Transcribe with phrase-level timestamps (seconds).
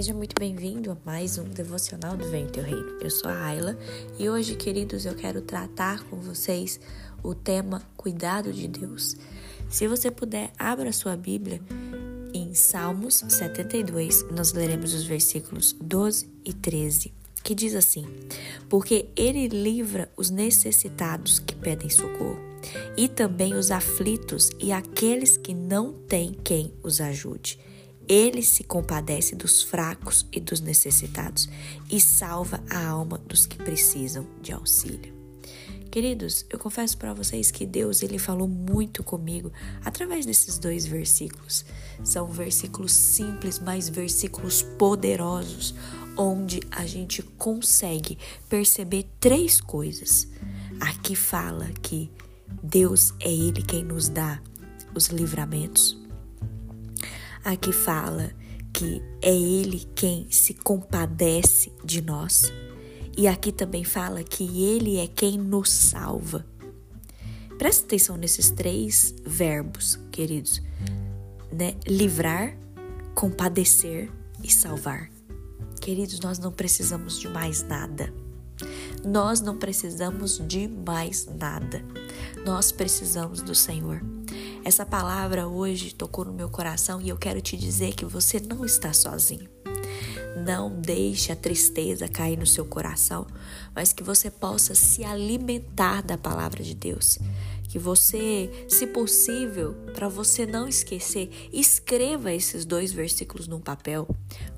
[0.00, 2.96] Seja muito bem-vindo a mais um devocional do Vem Teu Reino.
[3.02, 3.78] Eu sou a Ayla
[4.18, 6.80] e hoje, queridos, eu quero tratar com vocês
[7.22, 9.14] o tema Cuidado de Deus.
[9.68, 11.60] Se você puder, abra sua Bíblia
[12.32, 17.12] em Salmos 72, nós leremos os versículos 12 e 13,
[17.44, 18.06] que diz assim:
[18.70, 22.40] Porque Ele livra os necessitados que pedem socorro,
[22.96, 27.58] e também os aflitos e aqueles que não têm quem os ajude.
[28.10, 31.48] Ele se compadece dos fracos e dos necessitados
[31.88, 35.14] e salva a alma dos que precisam de auxílio.
[35.92, 39.52] Queridos, eu confesso para vocês que Deus ele falou muito comigo
[39.84, 41.64] através desses dois versículos.
[42.02, 45.72] São versículos simples, mas versículos poderosos,
[46.16, 50.26] onde a gente consegue perceber três coisas.
[50.80, 52.10] Aqui fala que
[52.60, 54.42] Deus é ele quem nos dá
[54.96, 55.99] os livramentos,
[57.44, 58.30] Aqui fala
[58.72, 62.52] que é Ele quem se compadece de nós.
[63.16, 66.46] E aqui também fala que Ele é quem nos salva.
[67.58, 70.62] Presta atenção nesses três verbos, queridos:
[71.52, 71.74] né?
[71.86, 72.56] livrar,
[73.14, 74.10] compadecer
[74.42, 75.10] e salvar.
[75.80, 78.12] Queridos, nós não precisamos de mais nada.
[79.04, 81.82] Nós não precisamos de mais nada.
[82.44, 84.02] Nós precisamos do Senhor.
[84.64, 88.64] Essa palavra hoje tocou no meu coração e eu quero te dizer que você não
[88.64, 89.48] está sozinho.
[90.44, 93.26] Não deixe a tristeza cair no seu coração,
[93.74, 97.18] mas que você possa se alimentar da palavra de Deus.
[97.70, 104.08] Que você, se possível, para você não esquecer, escreva esses dois versículos num papel.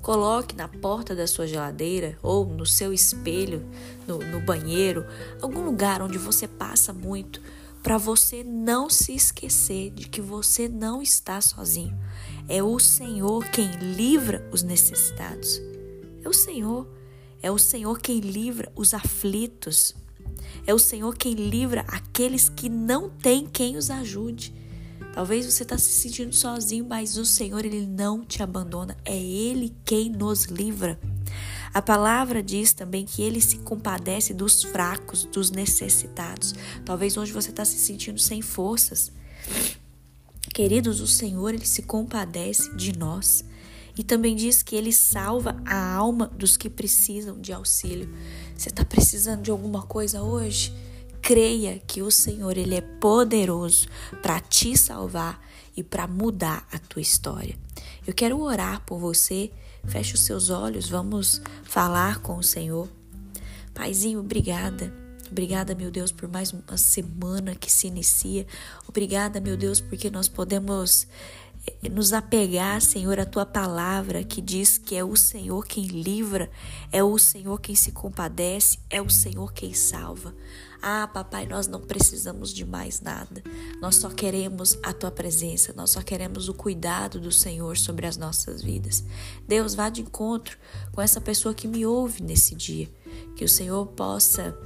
[0.00, 3.68] Coloque na porta da sua geladeira ou no seu espelho,
[4.08, 5.04] no, no banheiro,
[5.42, 7.40] algum lugar onde você passa muito
[7.82, 11.98] para você não se esquecer de que você não está sozinho.
[12.48, 15.60] É o Senhor quem livra os necessitados.
[16.24, 16.88] É o Senhor.
[17.42, 19.94] É o Senhor quem livra os aflitos.
[20.66, 24.54] É o Senhor quem livra aqueles que não têm quem os ajude.
[25.12, 28.96] Talvez você está se sentindo sozinho, mas o Senhor ele não te abandona.
[29.04, 30.98] É Ele quem nos livra.
[31.74, 36.54] A palavra diz também que ele se compadece dos fracos, dos necessitados.
[36.84, 39.10] Talvez hoje você está se sentindo sem forças.
[40.52, 43.42] Queridos, o Senhor ele se compadece de nós.
[43.96, 48.08] E também diz que ele salva a alma dos que precisam de auxílio.
[48.56, 50.74] Você está precisando de alguma coisa hoje?
[51.20, 53.86] Creia que o Senhor ele é poderoso
[54.22, 55.40] para te salvar
[55.76, 57.56] e para mudar a tua história.
[58.06, 59.50] Eu quero orar por você
[59.86, 62.88] Feche os seus olhos, vamos falar com o Senhor.
[63.74, 64.92] Paizinho, obrigada.
[65.30, 68.46] Obrigada, meu Deus, por mais uma semana que se inicia.
[68.86, 71.06] Obrigada, meu Deus, porque nós podemos
[71.90, 76.50] nos apegar, Senhor, à tua palavra que diz que é o Senhor quem livra,
[76.90, 80.34] é o Senhor quem se compadece, é o Senhor quem salva.
[80.80, 83.42] Ah, papai, nós não precisamos de mais nada.
[83.80, 88.16] Nós só queremos a tua presença, nós só queremos o cuidado do Senhor sobre as
[88.16, 89.04] nossas vidas.
[89.46, 90.58] Deus, vá de encontro
[90.90, 92.88] com essa pessoa que me ouve nesse dia.
[93.36, 94.56] Que o Senhor possa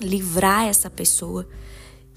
[0.00, 1.48] livrar essa pessoa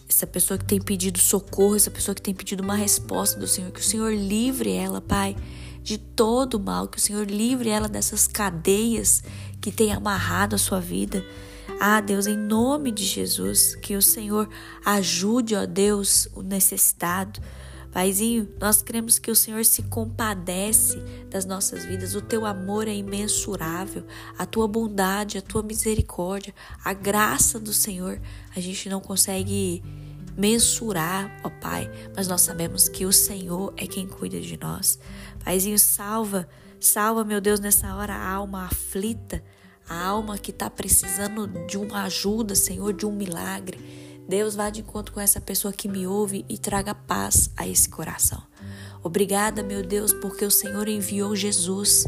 [0.07, 3.71] essa pessoa que tem pedido socorro, essa pessoa que tem pedido uma resposta do Senhor,
[3.71, 5.35] que o Senhor livre ela, Pai,
[5.83, 9.23] de todo o mal, que o Senhor livre ela dessas cadeias
[9.61, 11.23] que tem amarrado a sua vida.
[11.79, 14.49] Ah, Deus, em nome de Jesus, que o Senhor
[14.85, 17.39] ajude, ó Deus, o necessitado.
[17.91, 20.97] Paizinho, nós cremos que o Senhor se compadece
[21.29, 22.15] das nossas vidas.
[22.15, 24.05] O teu amor é imensurável,
[24.37, 26.53] a tua bondade, a tua misericórdia,
[26.83, 28.19] a graça do Senhor,
[28.55, 29.83] a gente não consegue
[30.37, 34.99] mensurar, ó Pai, mas nós sabemos que o Senhor é quem cuida de nós.
[35.43, 36.47] Paizinho, salva,
[36.79, 39.43] salva, meu Deus, nessa hora a alma aflita
[39.89, 43.79] a alma que está precisando de uma ajuda, Senhor, de um milagre.
[44.27, 47.87] Deus vá de encontro com essa pessoa que me ouve e traga paz a esse
[47.87, 48.41] coração.
[49.03, 52.05] Obrigada, meu Deus, porque o Senhor enviou Jesus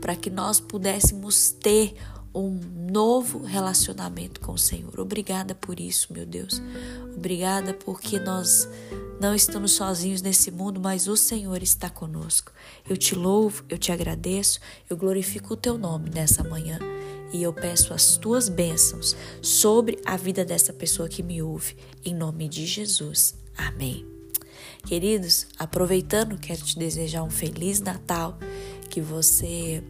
[0.00, 1.94] para que nós pudéssemos ter
[2.34, 2.58] um
[2.90, 4.98] novo relacionamento com o Senhor.
[4.98, 6.60] Obrigada por isso, meu Deus.
[7.14, 8.68] Obrigada porque nós
[9.20, 12.52] não estamos sozinhos nesse mundo, mas o Senhor está conosco.
[12.88, 16.78] Eu te louvo, eu te agradeço, eu glorifico o teu nome nessa manhã
[17.32, 22.14] e eu peço as tuas bênçãos sobre a vida dessa pessoa que me ouve, em
[22.14, 23.34] nome de Jesus.
[23.56, 24.06] Amém.
[24.86, 28.38] Queridos, aproveitando, quero te desejar um feliz Natal,
[28.90, 29.82] que você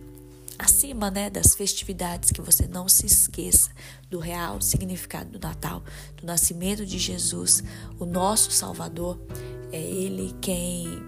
[0.58, 3.70] acima, né, das festividades, que você não se esqueça
[4.08, 5.82] do real significado do Natal,
[6.16, 7.64] do nascimento de Jesus,
[7.98, 9.18] o nosso Salvador.
[9.72, 11.02] É ele quem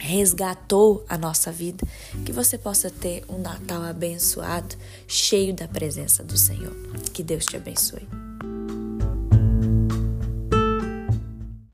[0.00, 1.86] resgatou a nossa vida,
[2.24, 4.74] que você possa ter um Natal abençoado,
[5.06, 6.74] cheio da presença do Senhor.
[7.12, 8.29] Que Deus te abençoe.